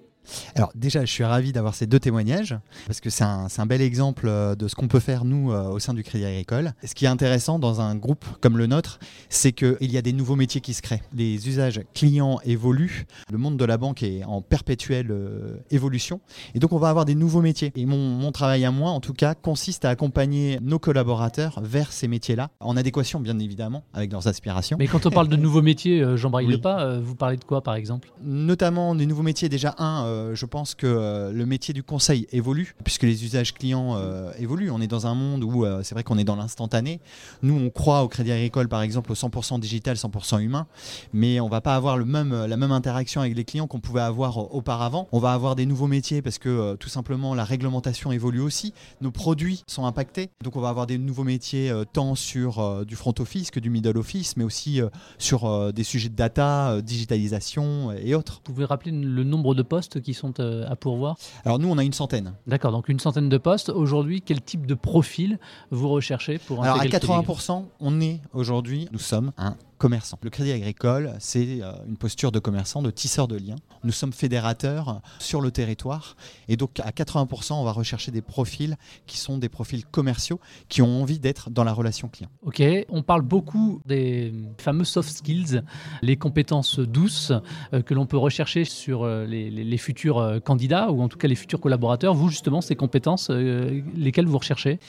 Alors 0.55 0.71
déjà, 0.75 1.05
je 1.05 1.11
suis 1.11 1.23
ravi 1.23 1.51
d'avoir 1.51 1.75
ces 1.75 1.87
deux 1.87 1.99
témoignages 1.99 2.55
parce 2.87 2.99
que 3.01 3.09
c'est 3.09 3.23
un, 3.23 3.65
bel 3.65 3.81
exemple 3.81 4.27
euh, 4.27 4.55
de 4.55 4.67
ce 4.67 4.75
qu'on 4.75 4.87
peut 4.87 4.99
faire 4.99 5.25
nous 5.25 5.51
euh, 5.51 5.69
au 5.69 5.79
sein 5.79 5.93
du 5.93 6.03
Crédit 6.03 6.25
Agricole. 6.25 6.73
Ce 6.83 6.93
qui 6.93 7.05
est 7.05 7.09
intéressant 7.09 7.59
dans 7.59 7.81
un 7.81 7.95
groupe 7.95 8.25
comme 8.41 8.57
le 8.57 8.67
nôtre, 8.67 8.99
c'est 9.29 9.51
qu'il 9.51 9.91
y 9.91 9.97
a 9.97 10.01
des 10.01 10.13
nouveaux 10.13 10.35
métiers 10.35 10.61
qui 10.61 10.73
se 10.73 10.81
créent. 10.81 11.03
Les 11.13 11.47
usages 11.47 11.81
clients 11.93 12.39
évoluent, 12.43 13.05
le 13.31 13.37
monde 13.37 13.57
de 13.57 13.65
la 13.65 13.77
banque 13.77 14.03
est 14.03 14.23
en 14.23 14.41
perpétuelle 14.41 15.11
euh, 15.11 15.57
évolution 15.71 16.21
et 16.55 16.59
donc 16.59 16.73
on 16.73 16.77
va 16.77 16.89
avoir 16.89 17.05
des 17.05 17.15
nouveaux 17.15 17.41
métiers. 17.41 17.71
Et 17.75 17.85
mon, 17.85 18.31
travail 18.33 18.65
à 18.65 18.71
moi, 18.71 18.89
en 18.89 18.99
tout 18.99 19.13
cas, 19.13 19.35
consiste 19.35 19.85
à 19.85 19.89
accompagner 19.89 20.57
nos 20.61 20.79
collaborateurs 20.79 21.59
vers 21.61 21.91
ces 21.91 22.07
métiers-là, 22.07 22.49
en 22.59 22.75
adéquation 22.75 23.19
bien 23.19 23.37
évidemment 23.37 23.83
avec 23.93 24.11
leurs 24.11 24.27
aspirations. 24.27 24.77
Mais 24.79 24.87
quand 24.87 25.05
on 25.05 25.11
parle 25.11 25.27
de 25.27 25.35
nouveaux 25.43 25.61
métiers, 25.61 26.17
Jean 26.17 26.31
Braille 26.31 26.57
pas, 26.57 26.97
vous 26.97 27.15
parlez 27.15 27.37
de 27.37 27.43
quoi 27.43 27.61
par 27.61 27.75
exemple? 27.75 28.11
Notamment 28.23 28.95
des 28.95 29.05
nouveaux 29.05 29.21
métiers 29.21 29.49
déjà 29.49 29.75
un 29.77 30.05
euh, 30.13 30.36
je 30.36 30.45
pense 30.45 30.75
que 30.75 30.88
euh, 30.88 31.31
le 31.31 31.45
métier 31.45 31.74
du 31.74 31.83
conseil 31.83 32.27
évolue, 32.31 32.75
puisque 32.83 33.04
les 33.04 33.25
usages 33.25 33.54
clients 33.54 33.95
euh, 33.98 34.31
évoluent. 34.39 34.71
On 34.71 34.81
est 34.81 34.88
dans 34.88 35.07
un 35.07 35.15
monde 35.15 35.44
où 35.44 35.65
c'est 35.83 35.95
vrai 35.95 36.04
qu'on 36.04 36.18
est 36.18 36.24
dans 36.24 36.36
l'instantané. 36.36 37.00
Nous, 37.42 37.56
on 37.56 37.69
croit 37.69 38.04
au 38.04 38.07
Crédit 38.07 38.31
Agricole, 38.31 38.68
par 38.68 38.81
exemple, 38.81 39.12
au 39.12 39.15
100% 39.15 39.60
digital, 39.60 39.95
100% 39.95 40.42
humain, 40.42 40.68
mais 41.13 41.39
on 41.39 41.50
va 41.50 41.62
pas 41.62 41.75
avoir 41.75 41.98
la 41.98 42.06
même 42.06 42.71
interaction 42.71 43.21
avec 43.21 43.36
les 43.36 43.44
clients 43.44 43.68
qu'on 43.68 43.80
pouvait 43.80 44.01
avoir 44.01 44.54
auparavant. 44.54 45.07
On 45.12 45.19
va 45.19 45.33
avoir 45.33 45.56
des 45.56 45.65
nouveaux 45.65 45.88
métiers 45.88 46.21
parce 46.21 46.38
que 46.38 46.75
tout 46.75 46.89
simplement 46.89 47.36
la 47.36 47.44
réglementation 47.44 48.12
évolue 48.12 48.42
aussi. 48.42 48.74
Nos 49.01 49.12
produits 49.12 49.63
sont 49.68 49.86
impactés, 49.86 50.30
donc 50.44 50.56
on 50.56 50.62
va 50.62 50.69
avoir 50.69 50.88
des 50.88 50.98
nouveaux 50.98 51.24
métiers 51.24 51.71
tant 51.94 52.16
sur 52.16 52.86
du 52.86 52.95
front 52.95 53.13
office 53.19 53.51
que 53.51 53.59
du 53.59 53.69
middle 53.69 53.98
office, 53.98 54.38
mais 54.38 54.44
aussi 54.44 54.81
sur 55.18 55.74
des 55.74 55.83
sujets 55.83 56.09
de 56.09 56.16
data, 56.16 56.81
digitalisation 56.81 57.92
et 57.92 58.16
autres. 58.16 58.42
Vous 58.45 58.54
pouvez 58.54 58.66
rappeler 58.66 58.92
le 58.92 59.24
nombre 59.24 59.56
de 59.56 59.63
postes 59.63 60.00
qui 60.03 60.13
sont 60.13 60.39
euh, 60.39 60.69
à 60.69 60.75
pourvoir 60.75 61.17
Alors 61.45 61.59
nous, 61.59 61.69
on 61.69 61.77
a 61.77 61.83
une 61.83 61.94
centaine. 61.94 62.33
D'accord, 62.47 62.71
donc 62.71 62.89
une 62.89 63.00
centaine 63.00 63.29
de 63.29 63.38
postes. 63.38 63.69
Aujourd'hui, 63.69 64.21
quel 64.21 64.41
type 64.41 64.67
de 64.67 64.75
profil 64.75 65.39
vous 65.71 65.89
recherchez 65.89 66.38
pour 66.38 66.63
Alors 66.63 66.79
à 66.79 66.85
80%, 66.85 67.65
on 67.79 68.01
est 68.01 68.21
aujourd'hui, 68.33 68.88
nous 68.91 69.00
sommes 69.00 69.31
un 69.38 69.55
commerçant. 69.83 70.18
Le 70.21 70.30
Crédit 70.30 70.53
Agricole, 70.53 71.13
c'est 71.19 71.62
euh, 71.62 71.74
une 71.89 71.97
posture 71.97 72.31
de 72.31 72.39
commerçant, 72.39 72.81
de 72.81 72.89
tisseur 72.89 73.27
de 73.27 73.35
liens. 73.35 73.57
Nous 73.83 73.91
sommes 73.91 74.13
fédérateurs 74.13 75.01
sur 75.19 75.41
le 75.41 75.51
territoire 75.51 76.15
et 76.47 76.56
donc 76.56 76.80
à 76.80 76.91
80%, 76.91 77.56
on 77.56 77.65
va 77.65 77.74
rechercher 77.74 78.09
des 78.09 78.21
profils 78.21 78.77
qui 79.07 79.18
sont 79.18 79.38
des 79.38 79.50
profils 79.50 79.85
commerciaux 79.85 80.39
qui 80.69 80.81
ont 80.81 81.01
envie 81.01 81.19
d'être 81.19 81.50
dans 81.50 81.65
la 81.65 81.74
relation 81.74 82.07
client. 82.07 82.30
Ok, 82.44 82.63
on 82.88 83.03
parle 83.03 83.24
beaucoup 83.24 83.81
des 83.85 84.33
fameux 84.57 84.85
soft 84.85 85.09
skills, 85.09 85.63
les 86.01 86.15
compétences 86.15 86.80
douces 86.80 87.33
euh, 87.74 87.81
que 87.81 87.94
l'on 87.94 88.06
peut 88.06 88.15
rechercher 88.15 88.63
sur 88.63 89.03
euh, 89.03 89.25
les, 89.25 89.77
futurs 89.77 90.39
candidats 90.45 90.92
ou 90.92 91.02
en 91.02 91.09
tout 91.09 91.18
cas 91.18 91.28
les 91.28 91.35
futurs 91.35 91.59
collaborateurs. 91.59 92.13
Vous 92.13 92.30
justement, 92.30 92.61
ces 92.61 92.78
compétences, 92.78 93.30
lesquelles 93.30 94.28
vous 94.28 94.37
recherchez? 94.37 94.80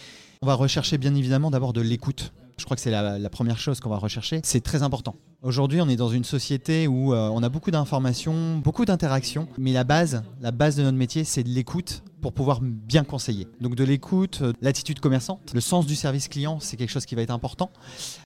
On 0.41 0.47
va 0.47 0.55
rechercher 0.55 0.99
bien 0.99 1.17
évidemment 1.17 1.51
d'abord 1.51 1.73
de 1.73 1.81
l'écoute. 1.81 2.33
Je 2.57 2.65
crois 2.65 2.77
que 2.77 2.83
c'est 2.83 2.91
la, 2.91 3.31
première 3.31 3.59
chose 3.59 3.81
qu'on 3.81 3.91
va 3.91 3.99
rechercher. 3.99 4.41
C'est 4.45 4.63
très 4.63 4.83
important. 4.83 5.17
Aujourd'hui, 5.45 5.83
on 5.83 5.91
est 5.91 5.97
dans 5.97 6.09
une 6.09 6.25
société 6.25 6.89
où 6.89 7.13
euh, 7.13 7.29
on 7.29 7.43
a 7.43 7.51
beaucoup 7.51 7.71
d'informations, 7.71 8.57
beaucoup 8.57 8.87
d'interactions, 8.87 9.47
mais 9.59 9.75
la 9.75 9.85
base, 9.85 10.23
la 10.41 10.53
base 10.53 10.77
de 10.77 10.83
notre 10.83 10.97
métier, 10.97 11.23
c'est 11.23 11.43
de 11.43 11.51
l'écoute 11.51 12.03
pour 12.23 12.33
pouvoir 12.33 12.61
bien 12.63 13.05
conseiller. 13.05 13.49
Donc 13.61 13.75
de 13.75 13.85
l'écoute, 13.85 14.39
euh, 14.41 14.55
l'attitude 14.63 14.99
commerçante, 14.99 15.53
le 15.53 15.61
sens 15.61 15.85
du 15.85 15.95
service 15.95 16.29
client, 16.29 16.59
c'est 16.59 16.79
quelque 16.79 16.89
chose 16.89 17.05
qui 17.05 17.15
va 17.15 17.21
être 17.21 17.31
important. 17.31 17.71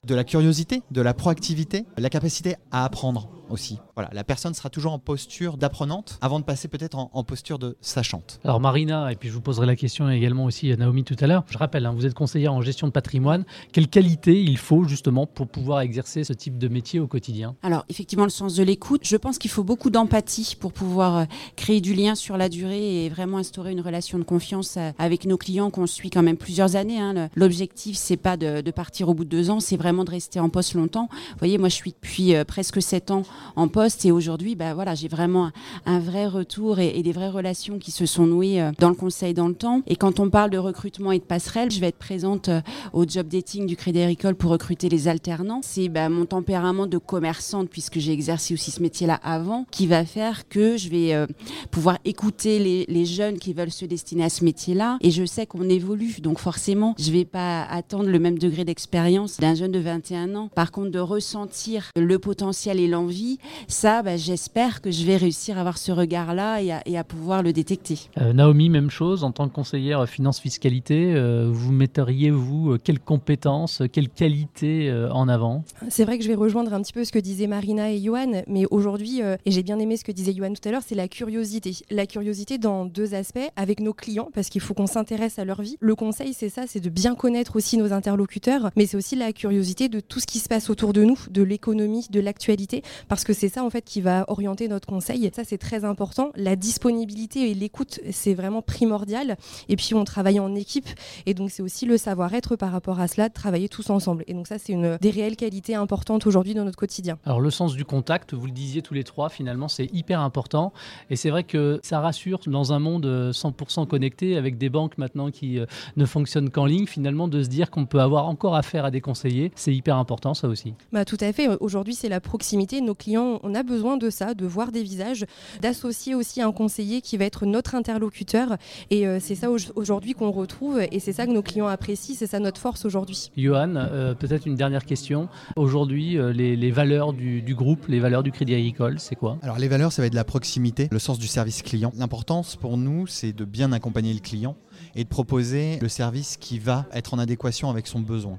De 0.05 0.15
la 0.15 0.23
curiosité, 0.23 0.83
de 0.91 1.01
la 1.01 1.13
proactivité, 1.13 1.85
la 1.97 2.09
capacité 2.09 2.55
à 2.71 2.85
apprendre 2.85 3.29
aussi. 3.49 3.77
Voilà, 3.95 4.09
la 4.13 4.23
personne 4.23 4.53
sera 4.53 4.69
toujours 4.69 4.93
en 4.93 4.99
posture 4.99 5.57
d'apprenante 5.57 6.17
avant 6.21 6.39
de 6.39 6.45
passer 6.45 6.69
peut-être 6.69 6.97
en, 6.97 7.23
posture 7.25 7.59
de 7.59 7.75
sachante. 7.81 8.39
Alors 8.45 8.61
Marina, 8.61 9.11
et 9.11 9.17
puis 9.17 9.27
je 9.27 9.33
vous 9.33 9.41
poserai 9.41 9.65
la 9.65 9.75
question 9.75 10.09
également 10.09 10.45
aussi 10.45 10.71
à 10.71 10.77
Naomi 10.77 11.03
tout 11.03 11.17
à 11.19 11.27
l'heure. 11.27 11.43
Je 11.49 11.57
rappelle, 11.57 11.85
hein, 11.85 11.91
vous 11.91 12.05
êtes 12.05 12.13
conseillère 12.13 12.53
en 12.53 12.61
gestion 12.61 12.87
de 12.87 12.93
patrimoine. 12.93 13.43
Quelle 13.73 13.89
qualité 13.89 14.41
il 14.41 14.57
faut 14.57 14.85
justement 14.85 15.25
pour 15.25 15.49
pouvoir 15.49 15.81
exercer 15.81 16.23
ce 16.23 16.31
type 16.31 16.57
de 16.57 16.69
métier 16.69 17.01
quotidien 17.09 17.55
Alors, 17.63 17.83
effectivement, 17.89 18.23
le 18.23 18.29
sens 18.29 18.55
de 18.55 18.63
l'écoute. 18.63 19.01
Je 19.03 19.17
pense 19.17 19.37
qu'il 19.37 19.51
faut 19.51 19.63
beaucoup 19.63 19.89
d'empathie 19.89 20.55
pour 20.57 20.71
pouvoir 20.71 21.17
euh, 21.17 21.25
créer 21.57 21.81
du 21.81 21.93
lien 21.93 22.15
sur 22.15 22.37
la 22.37 22.47
durée 22.47 23.05
et 23.05 23.09
vraiment 23.09 23.37
instaurer 23.37 23.71
une 23.71 23.81
relation 23.81 24.17
de 24.17 24.23
confiance 24.23 24.75
euh, 24.77 24.91
avec 24.97 25.25
nos 25.25 25.37
clients 25.37 25.69
qu'on 25.69 25.87
suit 25.87 26.09
quand 26.09 26.23
même 26.23 26.37
plusieurs 26.37 26.75
années. 26.75 26.99
Hein. 26.99 27.29
L'objectif, 27.35 27.97
c'est 27.97 28.17
pas 28.17 28.37
de, 28.37 28.71
partir 28.71 29.09
au 29.09 29.13
bout 29.13 29.25
de 29.25 29.29
deux 29.29 29.49
ans, 29.49 29.59
c'est 29.59 29.75
vraiment 29.75 30.05
de 30.05 30.11
rester 30.11 30.39
en 30.39 30.49
poste 30.49 30.75
longtemps. 30.75 31.09
Vous 31.11 31.39
voyez, 31.39 31.57
moi, 31.57 31.69
je 31.69 31.75
suis 31.75 31.91
depuis 31.91 32.35
euh, 32.35 32.45
presque 32.45 32.81
sept 32.81 33.11
ans 33.11 33.23
en 33.55 33.67
poste 33.67 34.05
et 34.05 34.11
aujourd'hui, 34.11 34.55
bah, 34.55 34.73
voilà, 34.73 34.95
j'ai 34.95 35.07
vraiment 35.07 35.51
un, 35.85 35.99
vrai 35.99 36.27
retour 36.27 36.79
et, 36.79 37.01
des 37.03 37.11
vraies 37.11 37.29
relations 37.29 37.79
qui 37.79 37.91
se 37.91 38.05
sont 38.05 38.25
nouées 38.25 38.71
dans 38.79 38.89
le 38.89 38.95
conseil 38.95 39.33
dans 39.33 39.47
le 39.47 39.55
temps. 39.55 39.81
Et 39.87 39.95
quand 39.95 40.19
on 40.19 40.29
parle 40.29 40.49
de 40.49 40.57
recrutement 40.57 41.11
et 41.11 41.19
de 41.19 41.23
passerelle, 41.23 41.71
je 41.71 41.79
vais 41.79 41.87
être 41.87 41.97
présente 41.97 42.49
au 42.93 43.05
job 43.05 43.27
dating 43.27 43.65
du 43.65 43.75
Crédit 43.75 44.01
Agricole 44.01 44.35
pour 44.35 44.51
recruter 44.51 44.87
les 44.87 45.07
alternants. 45.07 45.61
C'est 45.63 45.89
bah, 45.89 46.09
mon 46.09 46.25
tempérament 46.25 46.87
de 46.87 46.98
commerçante, 46.99 47.69
puisque 47.69 47.99
j'ai 47.99 48.11
exercé 48.11 48.53
aussi 48.53 48.71
ce 48.71 48.81
métier-là 48.81 49.19
avant, 49.23 49.65
qui 49.71 49.87
va 49.87 50.05
faire 50.05 50.47
que 50.47 50.77
je 50.77 50.89
vais 50.89 51.13
euh, 51.13 51.27
pouvoir 51.71 51.97
écouter 52.05 52.85
les, 52.87 53.05
jeunes 53.05 53.37
qui 53.39 53.53
veulent 53.53 53.71
se 53.71 53.85
destiner 53.85 54.25
à 54.25 54.29
ce 54.29 54.43
métier-là. 54.43 54.97
Et 55.01 55.09
je 55.09 55.25
sais 55.25 55.45
qu'on 55.45 55.69
évolue, 55.69 56.17
donc 56.21 56.37
forcément, 56.37 56.95
je 56.99 57.11
vais 57.11 57.25
pas 57.25 57.63
attendre 57.63 58.09
le 58.09 58.19
même 58.19 58.37
degré 58.37 58.65
d'expérience 58.65 59.37
d'un 59.37 59.55
jeune 59.55 59.71
de 59.71 59.79
21 59.79 60.35
ans. 60.35 60.49
Par 60.53 60.71
contre, 60.71 60.91
de 60.91 60.99
ressentir 60.99 61.91
le 61.95 62.19
potentiel 62.19 62.79
et 62.79 62.87
l'envie, 62.87 63.39
ça, 63.67 64.03
bah, 64.03 64.17
j'espère 64.17 64.81
que 64.81 64.91
je 64.91 65.05
vais 65.05 65.17
réussir 65.17 65.57
à 65.57 65.61
avoir 65.61 65.77
ce 65.77 65.91
regard-là 65.91 66.61
et, 66.61 66.97
à, 66.97 67.03
pouvoir 67.03 67.41
le 67.41 67.53
détecter. 67.53 67.99
Euh, 68.19 68.33
Naomi, 68.33 68.69
même 68.69 68.89
chose, 68.89 69.23
en 69.23 69.31
tant 69.31 69.47
que 69.47 69.53
conseillère 69.53 70.07
finance-fiscalité, 70.07 71.13
euh, 71.15 71.49
vous 71.51 71.71
metteriez, 71.71 72.31
vous, 72.31 72.77
quelles 72.83 72.99
compétences, 72.99 73.81
quelles 73.91 74.09
qualités 74.09 74.93
en 75.11 75.27
avant? 75.27 75.63
C'est 75.87 76.03
vrai 76.03 76.17
que 76.17 76.23
je 76.23 76.29
vais 76.29 76.35
rejoindre 76.35 76.73
un 76.73 76.81
petit 76.81 76.88
peu 76.93 77.05
ce 77.05 77.11
que 77.11 77.19
disaient 77.19 77.47
Marina 77.47 77.91
et 77.91 78.01
Johan, 78.01 78.43
mais 78.47 78.65
aujourd'hui, 78.71 79.21
euh, 79.21 79.37
et 79.45 79.51
j'ai 79.51 79.63
bien 79.63 79.79
aimé 79.79 79.97
ce 79.97 80.03
que 80.03 80.11
disait 80.11 80.33
Johan 80.33 80.53
tout 80.53 80.67
à 80.67 80.71
l'heure, 80.71 80.81
c'est 80.85 80.95
la 80.95 81.07
curiosité. 81.07 81.75
La 81.89 82.05
curiosité 82.05 82.57
dans 82.57 82.85
deux 82.85 83.13
aspects, 83.13 83.39
avec 83.55 83.79
nos 83.79 83.93
clients, 83.93 84.29
parce 84.33 84.49
qu'il 84.49 84.61
faut 84.61 84.73
qu'on 84.73 84.87
s'intéresse 84.87 85.39
à 85.39 85.45
leur 85.45 85.61
vie. 85.61 85.77
Le 85.79 85.95
conseil, 85.95 86.33
c'est 86.33 86.49
ça, 86.49 86.63
c'est 86.67 86.79
de 86.79 86.89
bien 86.89 87.15
connaître 87.15 87.55
aussi 87.55 87.77
nos 87.77 87.93
interlocuteurs, 87.93 88.71
mais 88.75 88.85
c'est 88.85 88.97
aussi 88.97 89.15
la 89.15 89.33
curiosité 89.33 89.89
de 89.89 89.99
tout 89.99 90.19
ce 90.19 90.27
qui 90.27 90.39
se 90.39 90.47
passe 90.47 90.69
autour 90.69 90.93
de 90.93 91.03
nous, 91.03 91.17
de 91.29 91.41
l'économie, 91.41 92.07
de 92.09 92.19
l'actualité, 92.19 92.83
parce 93.07 93.23
que 93.23 93.33
c'est 93.33 93.49
ça 93.49 93.63
en 93.63 93.69
fait 93.69 93.83
qui 93.83 94.01
va 94.01 94.25
orienter 94.27 94.67
notre 94.67 94.87
conseil. 94.87 95.29
Ça, 95.35 95.43
c'est 95.43 95.57
très 95.57 95.85
important. 95.85 96.31
La 96.35 96.55
disponibilité 96.55 97.49
et 97.51 97.53
l'écoute, 97.53 97.99
c'est 98.11 98.33
vraiment 98.33 98.61
primordial. 98.61 99.37
Et 99.67 99.75
puis, 99.75 99.93
on 99.93 100.03
travaille 100.03 100.39
en 100.39 100.55
équipe, 100.55 100.87
et 101.25 101.33
donc 101.33 101.51
c'est 101.51 101.63
aussi 101.63 101.85
le 101.85 101.97
savoir-être 101.97 102.55
par 102.55 102.71
rapport 102.71 102.99
à 102.99 103.07
cela, 103.07 103.29
de 103.29 103.33
travailler 103.33 103.69
tous 103.69 103.89
ensemble. 103.89 104.23
Et 104.27 104.33
donc 104.33 104.47
ça, 104.47 104.57
c'est 104.57 104.73
une 104.73 104.97
des 105.01 105.09
réelles 105.09 105.35
qualités 105.35 105.75
importantes 105.75 106.27
aujourd'hui 106.27 106.53
dans 106.53 106.65
notre 106.69 106.77
quotidien. 106.77 107.17
Alors 107.25 107.41
le 107.41 107.49
sens 107.49 107.73
du 107.73 107.85
contact, 107.85 108.33
vous 108.33 108.45
le 108.45 108.51
disiez 108.51 108.81
tous 108.81 108.93
les 108.93 109.03
trois, 109.03 109.29
finalement, 109.29 109.67
c'est 109.67 109.93
hyper 109.93 110.21
important. 110.21 110.71
Et 111.09 111.15
c'est 111.15 111.29
vrai 111.29 111.43
que 111.43 111.79
ça 111.83 111.99
rassure 111.99 112.39
dans 112.47 112.73
un 112.73 112.79
monde 112.79 113.05
100% 113.05 113.81
euh, 113.81 113.85
connecté, 113.85 114.37
avec 114.37 114.57
des 114.57 114.69
banques 114.69 114.97
maintenant 114.97 115.31
qui 115.31 115.59
euh, 115.59 115.65
ne 115.97 116.05
fonctionnent 116.05 116.49
qu'en 116.49 116.65
ligne, 116.65 116.85
finalement, 116.85 117.27
de 117.27 117.41
se 117.43 117.49
dire 117.49 117.71
qu'on 117.71 117.85
peut 117.85 117.99
avoir 117.99 118.27
encore 118.27 118.55
affaire 118.55 118.85
à 118.85 118.91
des 118.91 119.01
conseillers. 119.01 119.51
C'est 119.55 119.73
hyper 119.73 119.97
important, 119.97 120.33
ça 120.33 120.47
aussi. 120.47 120.73
Bah, 120.91 121.05
tout 121.05 121.17
à 121.19 121.33
fait. 121.33 121.47
Aujourd'hui, 121.59 121.95
c'est 121.95 122.09
la 122.09 122.21
proximité. 122.21 122.81
Nos 122.81 122.95
clients, 122.95 123.39
on 123.43 123.55
a 123.55 123.63
besoin 123.63 123.97
de 123.97 124.09
ça, 124.09 124.33
de 124.33 124.45
voir 124.45 124.71
des 124.71 124.83
visages, 124.83 125.25
d'associer 125.61 126.15
aussi 126.15 126.41
un 126.41 126.51
conseiller 126.51 127.01
qui 127.01 127.17
va 127.17 127.25
être 127.25 127.45
notre 127.45 127.75
interlocuteur. 127.75 128.57
Et 128.91 129.07
euh, 129.07 129.19
c'est 129.19 129.35
ça 129.35 129.49
aujourd'hui 129.75 130.13
qu'on 130.13 130.31
retrouve. 130.31 130.81
Et 130.91 130.99
c'est 130.99 131.13
ça 131.13 131.25
que 131.25 131.31
nos 131.31 131.41
clients 131.41 131.67
apprécient. 131.67 132.15
C'est 132.15 132.27
ça 132.27 132.39
notre 132.39 132.61
force 132.61 132.85
aujourd'hui. 132.85 133.31
Johan, 133.35 133.73
peut-être 134.19 134.45
une 134.45 134.55
dernière 134.55 134.85
question. 134.85 135.29
Aujourd'hui, 135.55 136.17
les, 136.33 136.55
valeurs 136.71 137.13
du, 137.13 137.41
du 137.41 137.55
groupe, 137.55 137.87
les 137.87 137.99
valeurs 137.99 138.23
du 138.23 138.31
Crédit 138.31 138.53
Agricole, 138.53 138.99
c'est 138.99 139.15
quoi? 139.15 139.37
Alors 139.41 139.57
les 139.57 139.67
valeurs, 139.67 139.91
ça 139.91 140.01
va 140.01 140.07
être 140.07 140.13
la 140.13 140.23
proximité, 140.23 140.89
le 140.91 140.99
sens 140.99 141.17
du 141.17 141.27
service 141.27 141.61
client. 141.61 141.91
L'importance 141.97 142.55
pour 142.55 142.77
nous, 142.77 143.07
c'est 143.07 143.33
de 143.33 143.45
bien 143.45 143.71
accompagner 143.71 144.13
le 144.13 144.19
client 144.19 144.55
et 144.95 145.03
de 145.03 145.09
proposer 145.09 145.79
le 145.81 145.87
service 145.87 146.37
qui 146.37 146.59
va 146.59 146.85
être 146.93 147.13
en 147.13 147.19
adéquation 147.19 147.69
avec 147.69 147.87
son 147.87 147.99
besoin. 147.99 148.37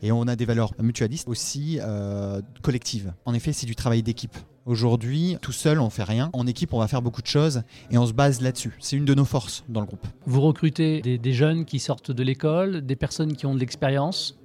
Et 0.00 0.12
on 0.12 0.28
a 0.28 0.36
des 0.36 0.44
valeurs 0.44 0.72
mutualistes 0.80 1.28
aussi 1.28 1.78
euh, 1.80 2.40
collectives. 2.62 3.12
En 3.24 3.34
effet, 3.34 3.52
c'est 3.52 3.66
du 3.66 3.74
travail 3.74 4.02
d'équipe. 4.02 4.36
Aujourd'hui, 4.64 5.36
tout 5.40 5.52
seul, 5.52 5.80
on 5.80 5.90
fait 5.90 6.04
rien. 6.04 6.30
En 6.34 6.46
équipe, 6.46 6.72
on 6.74 6.78
va 6.78 6.88
faire 6.88 7.02
beaucoup 7.02 7.22
de 7.22 7.26
choses 7.26 7.62
et 7.90 7.98
on 7.98 8.06
se 8.06 8.12
base 8.12 8.40
là-dessus. 8.40 8.76
C'est 8.80 8.96
une 8.96 9.06
de 9.06 9.14
nos 9.14 9.24
forces 9.24 9.64
dans 9.68 9.80
le 9.80 9.86
groupe. 9.86 10.06
Vous 10.26 10.40
recrutez 10.40 11.00
des 11.00 11.32
jeunes 11.32 11.64
qui 11.64 11.78
sortent 11.78 12.12
de 12.12 12.22
l'école, 12.22 12.82
des 12.82 12.96
personnes 12.96 13.34
qui 13.34 13.46
ont 13.46 13.54
de 13.54 13.60
l'expérience? 13.60 14.38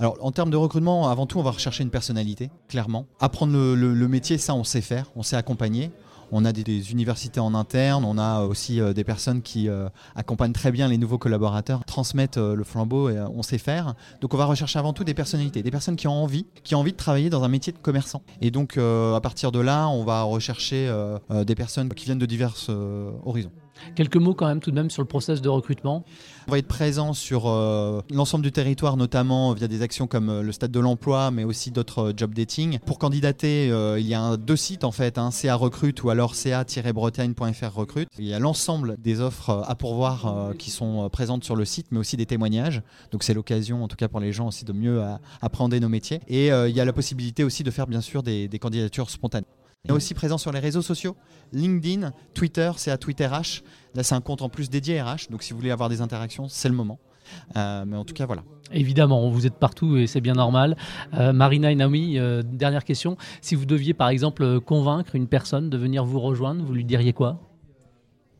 Alors, 0.00 0.16
en 0.20 0.30
termes 0.30 0.50
de 0.50 0.56
recrutement, 0.56 1.08
avant 1.08 1.26
tout, 1.26 1.38
on 1.38 1.42
va 1.42 1.50
rechercher 1.50 1.82
une 1.82 1.90
personnalité, 1.90 2.50
clairement. 2.68 3.06
Apprendre 3.20 3.52
le, 3.52 4.08
métier, 4.08 4.38
ça, 4.38 4.54
on 4.54 4.64
sait 4.64 4.80
faire, 4.80 5.10
on 5.16 5.22
sait 5.22 5.36
accompagner. 5.36 5.90
On 6.30 6.44
a 6.44 6.52
des, 6.52 6.92
universités 6.92 7.40
en 7.40 7.54
interne, 7.54 8.04
on 8.04 8.18
a 8.18 8.42
aussi 8.42 8.82
euh, 8.82 8.92
des 8.92 9.02
personnes 9.02 9.40
qui 9.40 9.66
euh, 9.66 9.88
accompagnent 10.14 10.52
très 10.52 10.70
bien 10.70 10.86
les 10.86 10.98
nouveaux 10.98 11.16
collaborateurs, 11.16 11.86
transmettent 11.86 12.36
euh, 12.36 12.54
le 12.54 12.64
flambeau 12.64 13.08
et 13.08 13.18
on 13.18 13.42
sait 13.42 13.56
faire. 13.56 13.94
Donc 14.20 14.34
on 14.34 14.36
va 14.36 14.44
rechercher 14.44 14.78
avant 14.78 14.92
tout 14.92 15.04
des 15.04 15.14
personnalités, 15.14 15.62
des 15.62 15.70
personnes 15.70 15.96
qui 15.96 16.06
ont 16.06 16.22
envie, 16.22 16.44
qui 16.64 16.74
ont 16.74 16.80
envie 16.80 16.92
de 16.92 16.98
travailler 16.98 17.30
dans 17.30 17.44
un 17.44 17.48
métier 17.48 17.72
de 17.72 17.78
commerçant. 17.78 18.22
Et 18.42 18.50
donc 18.50 18.76
à 18.76 19.20
partir 19.22 19.52
de 19.52 19.58
là, 19.58 19.88
on 19.88 20.04
va 20.04 20.22
rechercher 20.22 20.92
des 21.30 21.54
personnes 21.54 21.88
qui 21.88 22.04
viennent 22.04 22.18
de 22.18 22.26
divers 22.26 22.54
horizons. 23.24 23.52
Quelques 23.94 24.16
mots 24.16 24.34
quand 24.34 24.46
même 24.46 24.60
tout 24.60 24.70
de 24.70 24.76
même 24.76 24.90
sur 24.90 25.02
le 25.02 25.08
process 25.08 25.40
de 25.40 25.48
recrutement. 25.48 26.04
On 26.46 26.52
va 26.52 26.58
être 26.58 26.66
présent 26.66 27.12
sur 27.12 27.46
euh, 27.46 28.00
l'ensemble 28.10 28.42
du 28.42 28.52
territoire, 28.52 28.96
notamment 28.96 29.52
via 29.52 29.68
des 29.68 29.82
actions 29.82 30.06
comme 30.06 30.30
euh, 30.30 30.42
le 30.42 30.52
stade 30.52 30.70
de 30.70 30.80
l'emploi, 30.80 31.30
mais 31.30 31.44
aussi 31.44 31.70
d'autres 31.70 32.08
euh, 32.08 32.12
job 32.16 32.32
dating. 32.32 32.78
Pour 32.86 32.98
candidater, 32.98 33.68
il 33.98 34.06
y 34.06 34.14
a 34.14 34.36
deux 34.36 34.56
sites 34.56 34.84
en 34.84 34.92
fait, 34.92 35.18
hein, 35.18 35.30
CA 35.30 35.54
Recrute 35.54 36.02
ou 36.02 36.10
alors 36.10 36.34
ca-bretagne.fr 36.34 37.74
Recrute. 37.74 38.08
Il 38.18 38.26
y 38.26 38.34
a 38.34 38.38
l'ensemble 38.38 38.96
des 38.98 39.20
offres 39.20 39.64
à 39.66 39.74
pourvoir 39.74 40.52
qui 40.58 40.70
sont 40.70 41.08
présentes 41.10 41.44
sur 41.44 41.56
le 41.56 41.64
site, 41.64 41.88
mais 41.90 41.98
aussi 41.98 42.16
des 42.16 42.26
témoignages. 42.26 42.82
Donc 43.12 43.22
c'est 43.22 43.34
l'occasion, 43.34 43.84
en 43.84 43.88
tout 43.88 43.96
cas 43.96 44.08
pour 44.08 44.20
les 44.20 44.32
gens 44.32 44.48
aussi, 44.48 44.64
de 44.64 44.72
mieux 44.72 45.02
appréhender 45.40 45.80
nos 45.80 45.88
métiers. 45.88 46.20
Et 46.28 46.48
il 46.48 46.74
y 46.74 46.80
a 46.80 46.84
la 46.84 46.92
possibilité 46.92 47.44
aussi 47.44 47.62
de 47.62 47.70
faire 47.70 47.86
bien 47.86 48.00
sûr 48.00 48.22
des 48.22 48.58
candidatures 48.58 49.10
spontanées. 49.10 49.46
On 49.86 49.90
est 49.90 49.96
aussi 49.96 50.12
présent 50.12 50.38
sur 50.38 50.50
les 50.52 50.58
réseaux 50.58 50.82
sociaux, 50.82 51.16
LinkedIn, 51.52 52.12
Twitter, 52.34 52.70
c'est 52.76 52.90
à 52.90 52.98
Twitter 52.98 53.26
H. 53.26 53.62
Là, 53.94 54.02
c'est 54.02 54.14
un 54.14 54.20
compte 54.20 54.42
en 54.42 54.48
plus 54.48 54.68
dédié 54.68 55.00
RH, 55.00 55.30
donc 55.30 55.42
si 55.42 55.52
vous 55.52 55.58
voulez 55.58 55.70
avoir 55.70 55.88
des 55.88 56.00
interactions, 56.00 56.48
c'est 56.48 56.68
le 56.68 56.74
moment. 56.74 56.98
Euh, 57.56 57.84
mais 57.86 57.96
en 57.96 58.04
tout 58.04 58.12
cas, 58.12 58.26
voilà. 58.26 58.42
Évidemment, 58.72 59.30
vous 59.30 59.46
êtes 59.46 59.54
partout 59.54 59.96
et 59.96 60.06
c'est 60.06 60.20
bien 60.20 60.34
normal. 60.34 60.76
Euh, 61.14 61.32
Marina 61.32 61.70
et 61.70 61.74
Naomi, 61.74 62.18
euh, 62.18 62.42
dernière 62.42 62.84
question. 62.84 63.16
Si 63.40 63.54
vous 63.54 63.66
deviez 63.66 63.94
par 63.94 64.08
exemple 64.08 64.60
convaincre 64.60 65.14
une 65.14 65.26
personne 65.26 65.70
de 65.70 65.78
venir 65.78 66.04
vous 66.04 66.20
rejoindre, 66.20 66.64
vous 66.64 66.74
lui 66.74 66.84
diriez 66.84 67.12
quoi? 67.12 67.40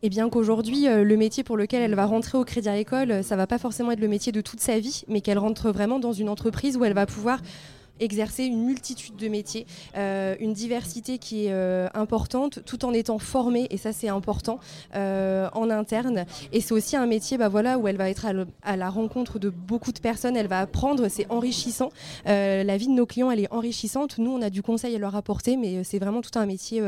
Eh 0.02 0.11
bien 0.11 0.28
qu'aujourd'hui, 0.28 0.87
le 0.87 1.16
métier 1.16 1.42
pour 1.45 1.57
lequel 1.57 1.83
elle 1.83 1.95
va 1.95 2.07
rentrer 2.07 2.38
au 2.38 2.45
Crédit 2.45 2.68
Agricole, 2.68 3.25
ça 3.25 3.37
va 3.37 3.47
pas 3.49 3.59
forcément 3.59 3.90
être 3.90 4.00
le 4.00 4.07
métier 4.07 4.30
de 4.33 4.40
toute 4.40 4.61
sa 4.61 4.78
vie, 4.78 5.02
mais 5.09 5.21
qu'elle 5.23 5.38
rentre 5.38 5.71
vraiment 5.71 5.99
dans 5.99 6.12
une 6.12 6.28
entreprise 6.28 6.76
où 6.76 6.85
elle 6.85 6.95
va 6.95 7.04
pouvoir 7.04 7.40
exercer 8.00 8.44
une 8.44 8.64
multitude 8.64 9.16
de 9.16 9.28
métiers, 9.28 9.66
euh, 9.96 10.34
une 10.40 10.52
diversité 10.52 11.18
qui 11.18 11.46
est 11.46 11.52
euh, 11.52 11.88
importante, 11.94 12.60
tout 12.64 12.84
en 12.84 12.92
étant 12.92 13.18
formée, 13.18 13.66
et 13.70 13.76
ça 13.76 13.92
c'est 13.92 14.08
important, 14.08 14.58
euh, 14.94 15.48
en 15.52 15.70
interne. 15.70 16.24
Et 16.52 16.60
c'est 16.60 16.72
aussi 16.72 16.96
un 16.96 17.06
métier 17.06 17.38
bah, 17.38 17.48
voilà, 17.48 17.78
où 17.78 17.88
elle 17.88 17.96
va 17.96 18.10
être 18.10 18.26
à, 18.62 18.76
la 18.76 18.90
rencontre 18.90 19.38
de 19.38 19.50
beaucoup 19.50 19.92
de 19.92 19.98
personnes, 19.98 20.36
elle 20.36 20.46
va 20.46 20.60
apprendre, 20.60 21.08
c'est 21.08 21.30
enrichissant. 21.30 21.90
la 22.24 22.76
vie 22.76 22.88
de 22.88 22.92
nos 22.92 23.06
clients, 23.06 23.30
elle 23.30 23.40
est 23.40 23.52
enrichissante. 23.52 24.18
Nous, 24.18 24.30
on 24.30 24.42
a 24.42 24.50
du 24.50 24.62
conseil 24.62 24.94
à 24.94 24.98
leur 24.98 25.16
apporter, 25.16 25.56
mais 25.56 25.84
c'est 25.84 25.98
vraiment 25.98 26.20
tout 26.20 26.38
un 26.38 26.46
métier 26.46 26.82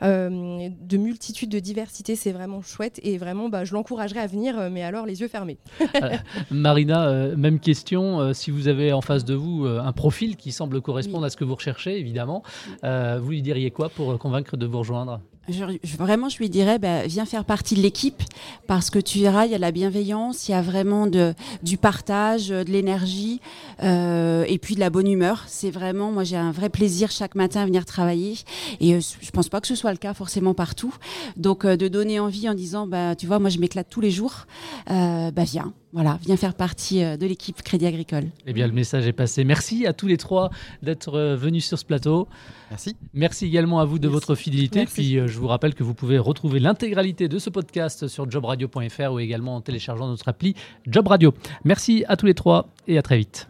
de 0.00 0.96
multitude, 0.96 1.50
de 1.50 1.58
diversité, 1.58 2.16
c'est 2.16 2.32
vraiment 2.32 2.62
chouette. 2.62 3.00
Et 3.02 3.18
vraiment, 3.18 3.48
bah, 3.48 3.64
je 3.64 3.74
l'encouragerais 3.74 4.20
à 4.20 4.26
venir, 4.26 4.70
mais 4.70 4.82
alors 4.82 5.06
les 5.06 5.20
yeux 5.20 5.28
fermés. 5.28 5.58
Marina, 6.50 7.36
même 7.36 7.60
question, 7.60 8.32
si 8.32 8.50
vous 8.50 8.68
avez 8.68 8.92
en 8.92 9.00
face 9.00 9.24
de 9.24 9.34
vous 9.34 9.66
un 9.66 9.92
profil 9.92 10.36
qui 10.36 10.52
semble 10.56 10.80
correspondre 10.80 11.24
à 11.24 11.30
ce 11.30 11.36
que 11.36 11.44
vous 11.44 11.54
recherchez, 11.54 11.98
évidemment. 11.98 12.42
Euh, 12.84 13.18
vous 13.22 13.30
lui 13.30 13.42
diriez 13.42 13.70
quoi 13.70 13.88
pour 13.88 14.18
convaincre 14.18 14.56
de 14.56 14.66
vous 14.66 14.78
rejoindre? 14.78 15.20
Vraiment, 15.96 16.28
je 16.28 16.38
lui 16.38 16.50
dirais, 16.50 16.80
bah, 16.80 17.06
viens 17.06 17.24
faire 17.24 17.44
partie 17.44 17.76
de 17.76 17.80
l'équipe 17.80 18.20
parce 18.66 18.90
que 18.90 18.98
tu 18.98 19.20
verras, 19.20 19.46
il 19.46 19.52
y 19.52 19.54
a 19.54 19.58
la 19.58 19.70
bienveillance, 19.70 20.48
il 20.48 20.52
y 20.52 20.54
a 20.54 20.62
vraiment 20.62 21.06
de, 21.06 21.34
du 21.62 21.76
partage, 21.76 22.48
de 22.48 22.64
l'énergie 22.64 23.40
euh, 23.80 24.44
et 24.48 24.58
puis 24.58 24.74
de 24.74 24.80
la 24.80 24.90
bonne 24.90 25.06
humeur. 25.06 25.44
C'est 25.46 25.70
vraiment, 25.70 26.10
moi, 26.10 26.24
j'ai 26.24 26.36
un 26.36 26.50
vrai 26.50 26.68
plaisir 26.68 27.12
chaque 27.12 27.36
matin 27.36 27.60
à 27.60 27.66
venir 27.66 27.84
travailler 27.84 28.34
et 28.80 28.94
euh, 28.94 29.00
je 29.20 29.30
pense 29.30 29.48
pas 29.48 29.60
que 29.60 29.68
ce 29.68 29.76
soit 29.76 29.92
le 29.92 29.98
cas 29.98 30.14
forcément 30.14 30.52
partout. 30.52 30.94
Donc, 31.36 31.64
de 31.64 31.86
donner 31.86 32.18
envie 32.18 32.48
en 32.48 32.54
disant, 32.54 32.88
bah, 32.88 33.14
tu 33.14 33.28
vois, 33.28 33.38
moi, 33.38 33.50
je 33.50 33.60
m'éclate 33.60 33.88
tous 33.88 34.00
les 34.00 34.10
jours, 34.10 34.46
bah, 34.88 35.44
viens. 35.44 35.72
Voilà, 35.92 36.18
viens 36.22 36.36
faire 36.36 36.54
partie 36.54 37.00
de 37.00 37.26
l'équipe 37.26 37.62
Crédit 37.62 37.86
Agricole. 37.86 38.24
Eh 38.46 38.52
bien, 38.52 38.66
le 38.66 38.72
message 38.72 39.06
est 39.06 39.12
passé. 39.12 39.44
Merci 39.44 39.86
à 39.86 39.92
tous 39.92 40.06
les 40.06 40.16
trois 40.16 40.50
d'être 40.82 41.18
venus 41.36 41.66
sur 41.66 41.78
ce 41.78 41.84
plateau. 41.84 42.28
Merci. 42.70 42.96
Merci 43.14 43.46
également 43.46 43.80
à 43.80 43.84
vous 43.84 43.98
de 43.98 44.08
votre 44.08 44.34
fidélité. 44.34 44.86
Puis 44.86 45.18
euh, 45.18 45.26
je 45.26 45.38
vous 45.38 45.46
rappelle 45.46 45.74
que 45.74 45.84
vous 45.84 45.94
pouvez 45.94 46.18
retrouver 46.18 46.58
l'intégralité 46.60 47.28
de 47.28 47.38
ce 47.38 47.50
podcast 47.50 48.08
sur 48.08 48.30
jobradio.fr 48.30 49.12
ou 49.12 49.20
également 49.20 49.56
en 49.56 49.60
téléchargeant 49.60 50.08
notre 50.08 50.28
appli 50.28 50.54
Job 50.86 51.06
Radio. 51.06 51.32
Merci 51.64 52.04
à 52.08 52.16
tous 52.16 52.26
les 52.26 52.34
trois 52.34 52.68
et 52.88 52.98
à 52.98 53.02
très 53.02 53.18
vite. 53.18 53.48